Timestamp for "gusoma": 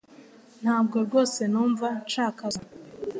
2.53-2.69